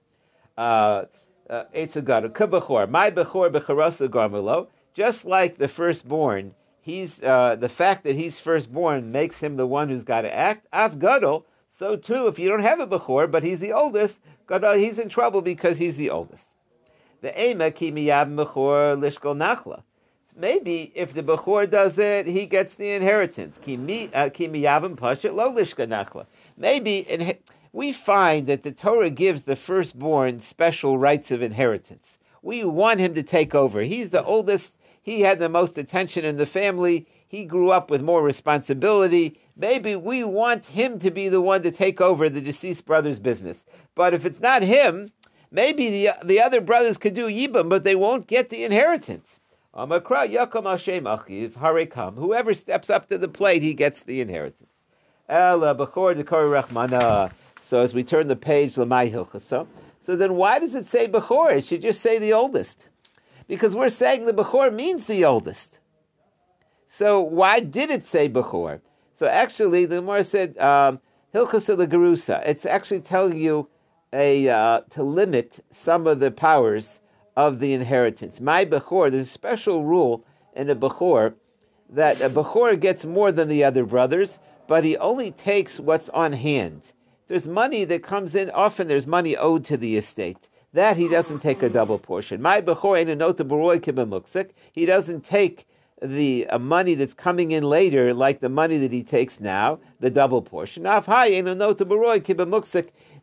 [0.59, 1.05] Uh,
[1.49, 4.67] uh Kubachor, my bechor becharasa garmelo.
[4.93, 9.89] Just like the firstborn, he's uh, the fact that he's firstborn makes him the one
[9.89, 10.67] who's got to act.
[10.73, 11.47] Av gadol.
[11.79, 14.19] So too, if you don't have a bechor, but he's the oldest,
[14.49, 16.45] gadol, he's in trouble because he's the oldest.
[17.21, 19.83] The ema ki miyab mechor lishkol nachla.
[20.37, 23.59] Maybe if the bechor does it, he gets the inheritance.
[23.59, 26.27] Ki uh, pashat lo lishka nachla.
[26.57, 27.37] Maybe in,
[27.73, 32.19] we find that the Torah gives the firstborn special rights of inheritance.
[32.43, 33.83] We want him to take over.
[33.83, 34.75] He's the oldest.
[35.03, 37.07] He had the most attention in the family.
[37.27, 39.39] He grew up with more responsibility.
[39.57, 43.65] maybe we want him to be the one to take over the deceased brother's business.
[43.95, 45.11] But if it's not him,
[45.51, 49.41] maybe the, the other brothers could do Yibam, but they won't get the inheritance.
[52.17, 54.71] Whoever steps up to the plate, he gets the inheritance.
[57.69, 61.55] So as we turn the page, so then why does it say Bechor?
[61.55, 62.89] It should just say the oldest.
[63.47, 65.79] Because we're saying the Bechor means the oldest.
[66.87, 68.81] So why did it say Bechor?
[69.13, 70.99] So actually, the Gemara said um,
[71.35, 72.43] Hilchas um, Gerusa.
[72.47, 73.69] It's actually telling you
[74.15, 77.01] a uh, to limit some of the powers
[77.37, 78.41] of the inheritance.
[78.41, 80.25] My Bechor, there's a special rule
[80.57, 81.35] in a Bechor
[81.91, 86.33] that a Bechor gets more than the other brothers, but he only takes what's on
[86.33, 86.95] hand.
[87.29, 90.49] There's money that comes in, often there's money owed to the estate.
[90.73, 92.43] That he doesn't take a double portion.
[92.43, 93.45] My Bechor ain't a nota
[94.73, 95.67] He doesn't take
[96.03, 100.11] the uh, money that's coming in later, like the money that he takes now, the
[100.11, 100.85] double portion.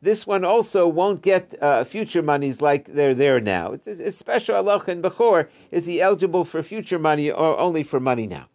[0.02, 3.72] This one also won't get uh, future monies like they're there now.
[3.72, 5.48] It's, it's special Allah and Bechor.
[5.72, 8.48] Is he eligible for future money or only for money now?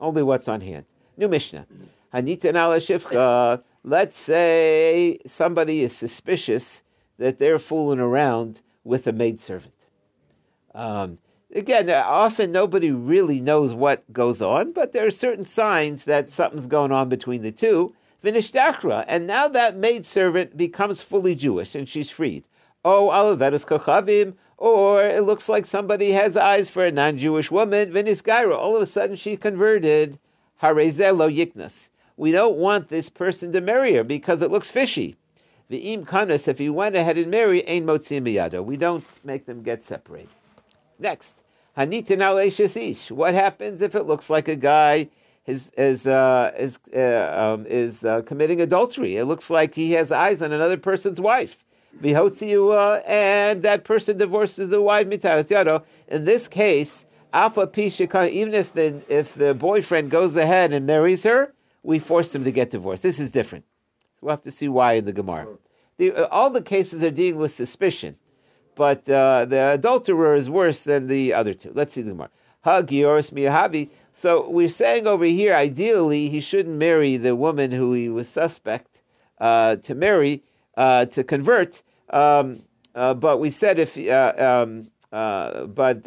[0.00, 0.86] Only what's on hand.
[1.16, 1.66] New Mishnah.
[3.82, 6.82] Let's say somebody is suspicious
[7.18, 9.74] that they're fooling around with a maidservant.
[10.74, 11.18] Um,
[11.54, 16.30] again, uh, often nobody really knows what goes on, but there are certain signs that
[16.30, 17.94] something's going on between the two.
[18.24, 22.44] Vinishdachra, and now that maidservant becomes fully Jewish and she's freed.
[22.84, 27.92] Oh, alavedas kochavim, or it looks like somebody has eyes for a non-Jewish woman.
[27.92, 30.18] Vinisgaira, all of a sudden she converted.
[30.62, 31.89] Harezelo yiknas.
[32.20, 35.16] We don't want this person to marry her because it looks fishy.
[35.70, 38.62] The im kanas, if he went ahead and married, ain motzim miyado.
[38.62, 40.28] We don't make them get separated.
[40.98, 41.42] Next,
[41.78, 43.10] hanitin ish.
[43.10, 45.08] What happens if it looks like a guy
[45.46, 49.16] is is uh, is uh, um, is uh, committing adultery?
[49.16, 51.64] It looks like he has eyes on another person's wife.
[52.02, 58.74] Vihotziu, and that person divorces the wife mitaras In this case, alpha pisha, even if
[58.74, 63.02] the if the boyfriend goes ahead and marries her, we forced him to get divorced.
[63.02, 63.64] This is different.
[64.20, 65.46] We'll have to see why in the Gemara.
[65.96, 68.16] The, uh, all the cases are dealing with suspicion,
[68.74, 71.72] but uh, the adulterer is worse than the other two.
[71.74, 72.30] Let's see the Gemara.
[72.64, 73.88] Hagioris miyahavi.
[74.14, 79.00] So we're saying over here, ideally, he shouldn't marry the woman who he was suspect
[79.40, 80.42] uh, to marry,
[80.76, 81.82] uh, to convert.
[82.10, 82.62] Um,
[82.94, 83.96] uh, but we said if,
[84.38, 86.06] um, but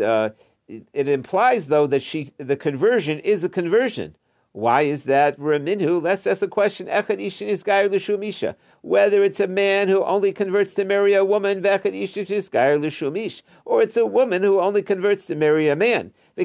[0.68, 4.16] it, it, implies though that she, the conversion is a conversion.
[4.54, 5.38] Why is that?
[5.40, 8.56] Raminhu, let's ask the question, Echanish is Girlus Misha.
[8.82, 13.42] whether it's a man who only converts to marry a woman, Vecanish is Gair Girlish,
[13.66, 16.44] or it's a woman who only converts to marry a man, or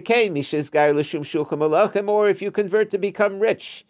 [2.30, 3.84] if you convert to become rich.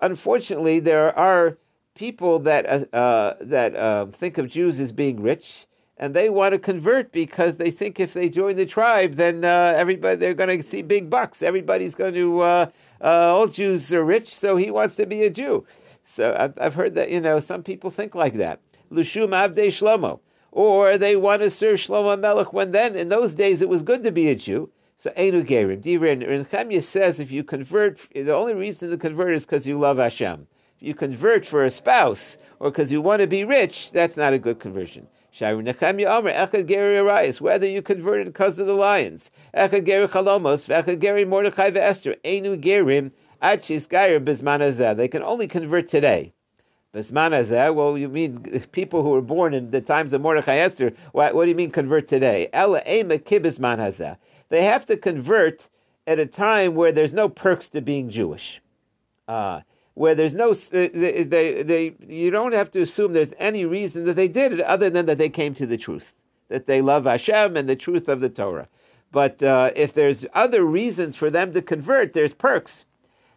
[0.00, 1.56] Unfortunately, there are
[1.94, 5.68] people that, uh, uh, that uh, think of Jews as being rich,
[6.00, 9.74] and they want to convert because they think if they join the tribe, then uh,
[9.76, 11.42] everybody they're going to see big bucks.
[11.42, 12.70] Everybody's going to uh,
[13.02, 15.66] uh, all Jews are rich, so he wants to be a Jew.
[16.02, 18.60] So I've, I've heard that, you know, some people think like that.
[18.90, 20.20] Lushum Avdei Shlomo.
[20.52, 24.02] Or they want to serve Shlomo Melech when then, in those days, it was good
[24.02, 24.70] to be a Jew.
[24.96, 25.82] So Einu Gerim.
[25.82, 30.46] Nechemia says if you convert, the only reason to convert is because you love Hashem.
[30.78, 34.32] If you convert for a spouse or because you want to be rich, that's not
[34.32, 35.06] a good conversion.
[37.40, 39.30] Whether you converted because of the lions.
[39.54, 43.12] Echad Geri Chalomos, Echad Geri Mordechai Esther, Einu Gerim,
[43.42, 44.96] Achis Gair Bismanazeh.
[44.96, 46.32] They can only convert today.
[46.94, 51.34] Bismanazeh, well, you mean people who were born in the times of Mordechai Esther, what,
[51.34, 52.48] what do you mean convert today?
[52.52, 54.16] Ela Ema Kibismanazeh.
[54.48, 55.68] They have to convert
[56.08, 58.60] at a time where there's no perks to being Jewish.
[59.28, 59.60] Uh,
[60.00, 60.88] where there's no, they,
[61.24, 64.88] they, they, you don't have to assume there's any reason that they did it other
[64.88, 66.14] than that they came to the truth,
[66.48, 68.66] that they love Hashem and the truth of the Torah.
[69.12, 72.86] But uh, if there's other reasons for them to convert, there's perks.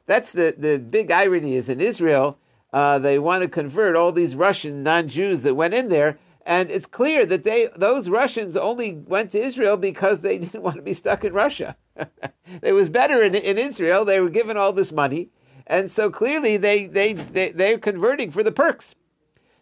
[0.05, 2.37] That's the, the big irony is in Israel,
[2.71, 6.85] uh, they want to convert all these Russian non-Jews that went in there, and it's
[6.85, 10.93] clear that they those Russians only went to Israel because they didn't want to be
[10.93, 11.75] stuck in Russia.
[12.61, 14.05] it was better in, in Israel.
[14.05, 15.29] They were given all this money
[15.67, 18.95] and so clearly they they they they're converting for the perks.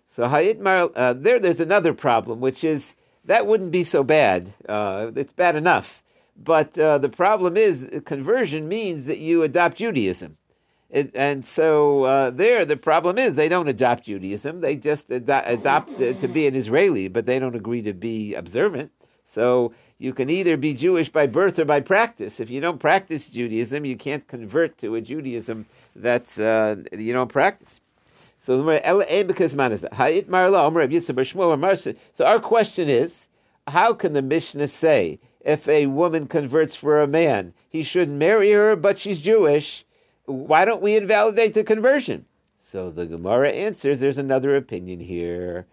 [0.08, 2.96] So Hayitmar, uh, there there's another problem, which is
[3.26, 4.54] that wouldn't be so bad.
[4.68, 6.04] Uh, it's bad enough,
[6.36, 10.38] but uh, the problem is conversion means that you adopt Judaism.
[10.90, 14.60] It, and so uh, there, the problem is they don't adopt Judaism.
[14.60, 18.92] They just ado- adopt to be an Israeli, but they don't agree to be observant.
[19.26, 22.40] So you can either be Jewish by birth or by practice.
[22.40, 27.32] If you don't practice Judaism, you can't convert to a Judaism that uh, you don't
[27.32, 27.80] practice.
[28.44, 28.58] So
[32.16, 33.28] So our question is,
[33.68, 38.52] how can the Mishnah say if a woman converts for a man, he shouldn't marry
[38.54, 39.86] her, but she's Jewish?
[40.26, 42.26] Why don't we invalidate the conversion?
[42.60, 45.68] So the Gemara answers, there's another opinion here.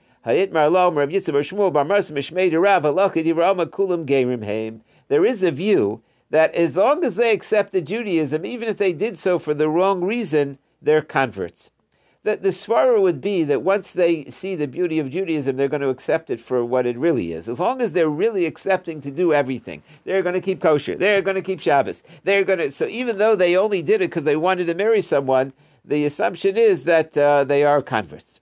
[5.09, 9.19] There is a view that as long as they accepted Judaism, even if they did
[9.19, 11.71] so for the wrong reason, they're converts.
[12.25, 15.81] That the svara would be that once they see the beauty of Judaism, they're going
[15.81, 17.49] to accept it for what it really is.
[17.49, 21.23] As long as they're really accepting to do everything, they're going to keep kosher, they're
[21.23, 22.71] going to keep Shabbos, they're going to.
[22.71, 25.55] So even though they only did it because they wanted to marry someone,
[25.87, 28.41] the assumption is that uh, they are converts.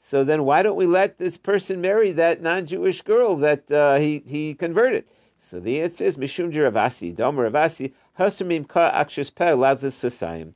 [0.00, 4.22] So then why don't we let this person marry that non-Jewish girl that uh, he,
[4.26, 5.04] he converted?
[5.38, 10.52] So the answer is Mishum Ravasi, Domer Ravasi, Hasumim Ka Akshus Pe Lazis Susayim.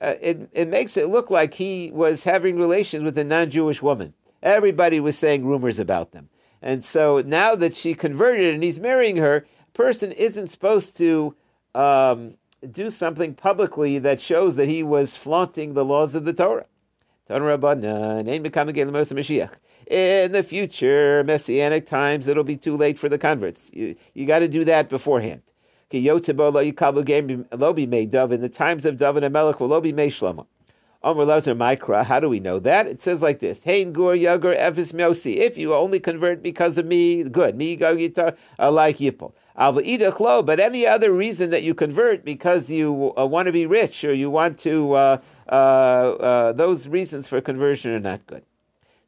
[0.00, 4.12] Uh, it, it makes it look like he was having relations with a non-Jewish woman.
[4.42, 6.28] Everybody was saying rumors about them.
[6.60, 11.34] And so now that she converted and he's marrying her, person isn't supposed to
[11.74, 12.34] um,
[12.70, 16.66] do something publicly that shows that he was flaunting the laws of the Torah.
[17.26, 17.42] In
[20.32, 23.70] the future, messianic times, it'll be too late for the converts.
[23.72, 25.40] You, you got to do that beforehand.
[25.90, 26.10] In the
[28.52, 30.46] times of David and Melech will be Shlomo.
[31.02, 32.86] How do we know that?
[32.86, 35.36] It says like this: Hein gur yagur efis miosi.
[35.36, 37.56] If you only convert because of me, good.
[37.56, 39.32] Me gagita like yipol.
[39.56, 44.12] But any other reason that you convert because you uh, want to be rich or
[44.12, 45.18] you want to uh,
[45.48, 48.42] uh, uh, those reasons for conversion are not good.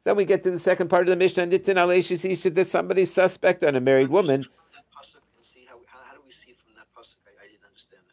[0.03, 1.47] Then we get to the second part of the Mishnah.
[1.47, 4.45] Nitin aleishis that somebody's suspect on a married woman.
[4.97, 5.03] I
[7.45, 8.03] didn't understand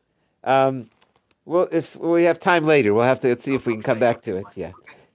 [0.43, 0.51] that.
[0.51, 0.91] Um,
[1.45, 4.22] well, if we have time later, we'll have to see if we can come back
[4.22, 4.47] to it.
[4.55, 4.72] Yeah.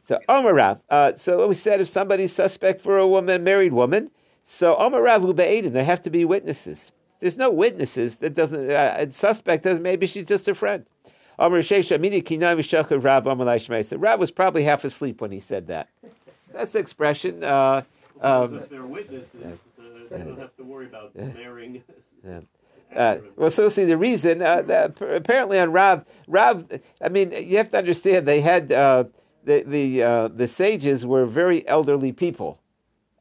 [0.07, 0.79] So Omar Rav.
[0.89, 4.09] Uh, so we said if somebody's suspect for a woman, married woman,
[4.43, 6.91] so Omar Rav Ube'edim, there have to be witnesses.
[7.19, 8.15] There's no witnesses.
[8.17, 8.71] That doesn't.
[8.71, 9.83] Uh, suspect doesn't.
[9.83, 10.85] Maybe she's just a friend.
[13.97, 15.89] Rav was probably half asleep when he said that.
[16.53, 17.43] That's the expression.
[17.43, 17.83] Uh,
[18.21, 19.29] um, if they're witnesses,
[19.79, 21.81] uh, they don't have to worry about marrying.
[22.25, 22.41] Yeah.
[22.95, 24.41] Uh, well, so see the reason.
[24.41, 26.65] Uh, that apparently on Rav, Rav.
[27.01, 29.05] I mean, you have to understand they had uh,
[29.43, 32.59] the the uh, the sages were very elderly people,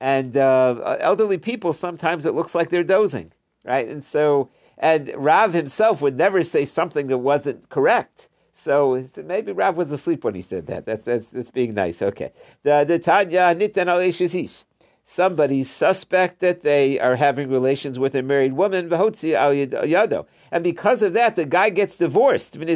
[0.01, 3.31] and uh, elderly people sometimes it looks like they're dozing,
[3.65, 3.87] right?
[3.87, 4.49] And so
[4.79, 8.29] and Rav himself would never say something that wasn't correct.
[8.53, 10.87] So maybe Rav was asleep when he said that.
[10.87, 12.03] That's that's, that's being nice.
[12.03, 12.33] Okay.
[12.63, 14.65] The the Tanya nitan
[15.11, 18.93] Somebody suspect that they are having relations with a married woman.
[18.93, 22.57] And because of that, the guy gets divorced.
[22.57, 22.69] And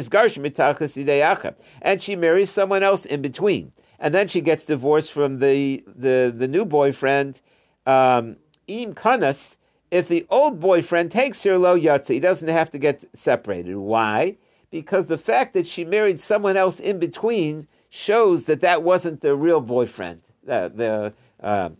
[2.01, 3.71] she marries someone else in between.
[3.99, 7.39] And then she gets divorced from the, the, the new boyfriend,
[7.85, 9.55] um, Im Kanas,
[9.93, 13.77] if the old boyfriend takes her lo yatsa, he doesn't have to get separated.
[13.77, 14.37] Why?
[14.71, 19.35] Because the fact that she married someone else in between shows that that wasn't the
[19.35, 20.21] real boyfriend.
[20.43, 21.77] The, the um,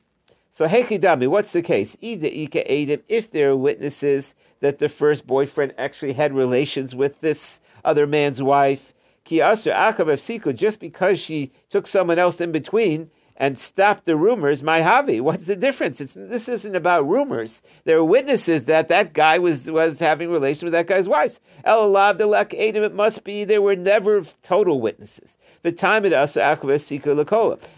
[0.51, 1.97] so hechidami, what's the case?
[2.01, 8.43] If there are witnesses that the first boyfriend actually had relations with this other man's
[8.43, 8.93] wife,
[9.26, 15.20] just because she took someone else in between, and stop the rumors, my havi.
[15.20, 16.00] What's the difference?
[16.00, 17.62] It's, this isn't about rumors.
[17.84, 21.40] There are witnesses that that guy was, was having relations with that guy's wife.
[21.64, 25.38] El Adam, it must be there were never total witnesses.
[25.64, 26.36] The time it us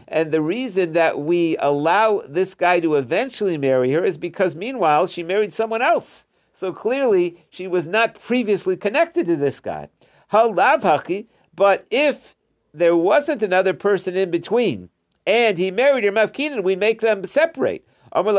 [0.08, 5.06] And the reason that we allow this guy to eventually marry her is because meanwhile
[5.08, 6.26] she married someone else.
[6.53, 9.89] So clearly she was not previously connected to this guy.
[11.56, 12.36] But if
[12.74, 14.89] there wasn't another person in between,
[15.26, 17.86] and he married her mafkinan, we make them separate.
[18.15, 18.38] Even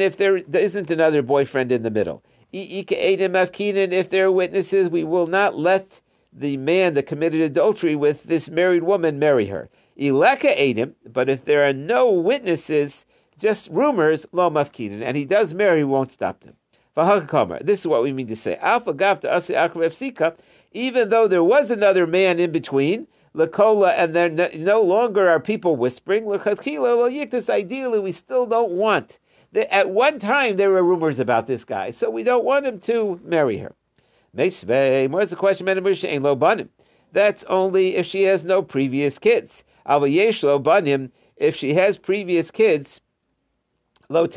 [0.00, 2.22] if there, isn't another boyfriend in the middle.
[2.52, 6.02] If there are witnesses, we will not let
[6.32, 9.70] the man that committed adultery with this married woman marry her.
[9.96, 13.06] But if there are no witnesses,
[13.38, 16.56] just rumors, lo and he does marry, won't stop them.
[16.94, 18.56] This is what we mean to say.
[18.56, 20.36] Alpha gavta
[20.74, 25.76] even though there was another man in between, Lakola, and then no longer are people
[25.76, 26.24] whispering.
[26.26, 29.18] This ideally, we still don't want.
[29.70, 33.20] At one time, there were rumors about this guy, so we don't want him to
[33.24, 33.74] marry her.
[34.32, 35.66] Where's the question?
[37.12, 39.64] That's only if she has no previous kids.
[39.86, 43.00] if she has previous kids,
[44.08, 44.28] lo.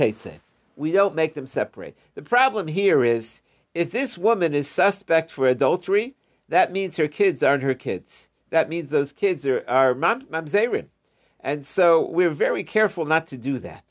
[0.77, 1.97] We don't make them separate.
[2.15, 3.41] The problem here is
[3.73, 6.15] if this woman is suspect for adultery,
[6.49, 8.29] that means her kids aren't her kids.
[8.49, 10.87] That means those kids are, are mam, mamzerim.
[11.39, 13.83] And so we're very careful not to do that.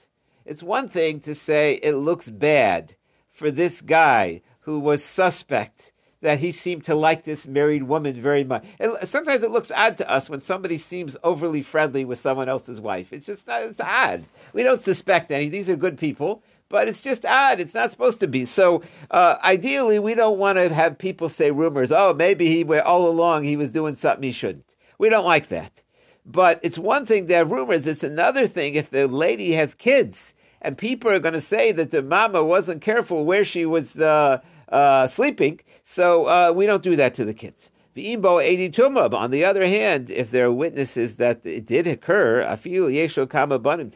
[0.45, 2.95] It's one thing to say it looks bad
[3.31, 8.45] for this guy who was suspect that he seemed to like this married woman very
[8.45, 8.65] much.
[9.03, 13.13] Sometimes it looks odd to us when somebody seems overly friendly with someone else's wife.
[13.13, 14.25] It's just not, it's odd.
[14.55, 15.51] We don't suspect any.
[15.51, 17.61] These are good people, but it's just odd.
[17.61, 18.45] It's not supposed to be.
[18.45, 21.93] So uh, ideally, we don't want to have people say rumors.
[21.93, 24.77] Oh, maybe he all along he was doing something he shouldn't.
[24.99, 25.83] We don't like that.
[26.27, 27.87] But it's one thing to have rumors.
[27.87, 31.91] It's another thing if the lady has kids and people are going to say that
[31.91, 34.41] the mama wasn't careful where she was uh,
[34.71, 35.61] uh, sleeping.
[35.85, 37.69] So uh, we don't do that to the kids.
[37.95, 38.41] V'imbo
[38.73, 39.15] tumab.
[39.15, 43.59] On the other hand, if there are witnesses that it did occur, afil yeshlo kama
[43.59, 43.93] banim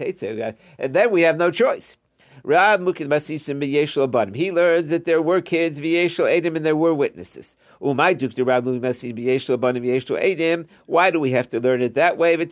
[0.79, 1.97] and then we have no choice.
[2.45, 4.35] Rab mukid masisim b'yeshlo banim.
[4.35, 7.57] He learned that there were kids v'yeshlo edim and there were witnesses.
[7.81, 8.29] Why do
[11.21, 12.35] we have to learn it that way?
[12.35, 12.43] And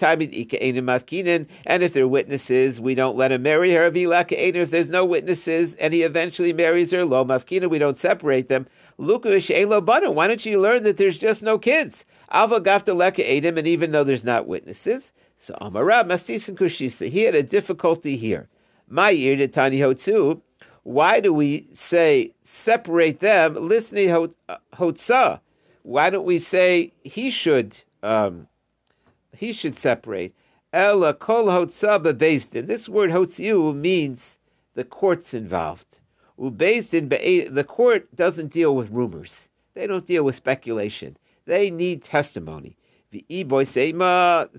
[1.83, 3.87] if there are witnesses, we don't let him marry her.
[3.93, 8.69] If there's no witnesses and he eventually marries her, lo mafkina, we don't separate them.
[8.97, 12.05] Why don't you learn that there's just no kids?
[12.31, 17.09] Alva gafta leka edim, and even though there's not witnesses, so Amarab Masis and Kushisa,
[17.11, 18.49] he had a difficulty here.
[18.89, 20.41] My ear to Tani Hotsu,
[20.85, 23.55] why do we say separate them?
[23.55, 24.09] Listening
[24.75, 25.41] hotza.
[25.83, 28.47] Why don't we say he should um,
[29.37, 30.33] he should separate?
[30.73, 32.69] Ella kol hotza bebezdin.
[32.69, 34.39] This word hotziu means
[34.75, 35.99] the court's involved.
[36.39, 37.09] Ubezdin
[37.53, 39.49] the court doesn't deal with rumors.
[39.75, 41.17] They don't deal with speculation.
[41.47, 42.77] They need testimony.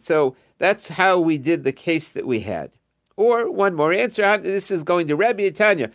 [0.02, 2.72] So that's how we did the case that we had.
[3.18, 4.38] Or one more answer.
[4.38, 5.92] This is going to Rabbi Tanya.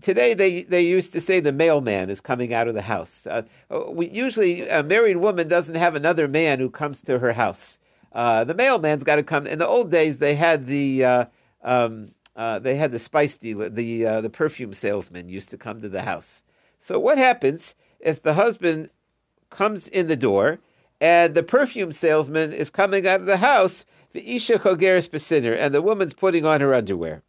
[0.00, 3.26] Today they, they used to say the mailman is coming out of the house.
[3.26, 3.42] Uh,
[3.88, 7.80] we, usually a married woman doesn't have another man who comes to her house.
[8.12, 9.44] Uh, the mailman's got to come.
[9.46, 11.24] In the old days, they had the uh,
[11.64, 15.80] um, uh, they had the spice dealer, the uh, the perfume salesman used to come
[15.80, 16.42] to the house.
[16.80, 18.90] So what happens if the husband
[19.50, 20.58] comes in the door
[21.00, 23.84] and the perfume salesman is coming out of the house?
[24.12, 27.22] The isha chogeres besinner, and the woman's putting on her underwear.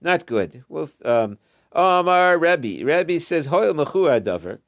[0.00, 0.64] Not good.
[0.68, 1.38] Well, um,
[1.72, 2.84] Omar Rebbe.
[2.84, 4.60] Rebbe says, Hoyel mechura dover.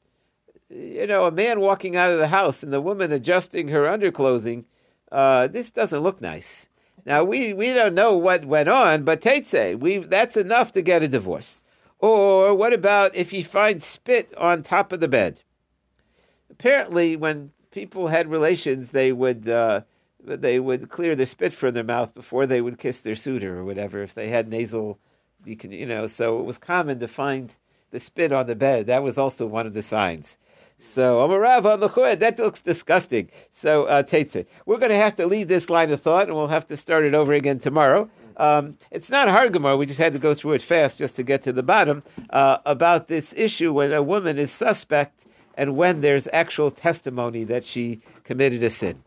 [0.68, 4.64] You know, a man walking out of the house and the woman adjusting her underclothing,
[5.10, 6.68] uh, this doesn't look nice.
[7.04, 11.02] Now, we, we don't know what went on, but Teitze, we that's enough to get
[11.02, 11.62] a divorce.
[11.98, 15.42] Or what about if he finds spit on top of the bed?
[16.50, 19.82] Apparently, when people had relations, they would uh,
[20.24, 23.64] they would clear the spit from their mouth before they would kiss their suitor or
[23.64, 24.02] whatever.
[24.02, 24.98] If they had nasal,
[25.44, 26.06] you can you know.
[26.06, 27.52] So it was common to find
[27.90, 28.86] the spit on the bed.
[28.86, 30.36] That was also one of the signs.
[30.78, 33.30] So Amarav on the that looks disgusting.
[33.52, 36.48] So uh, Teitze, we're going to have to leave this line of thought, and we'll
[36.48, 38.10] have to start it over again tomorrow.
[38.36, 39.54] Um, it's not hard.
[39.54, 42.58] We just had to go through it fast just to get to the bottom uh,
[42.66, 48.00] about this issue when a woman is suspect and when there's actual testimony that she
[48.24, 49.02] committed a sin.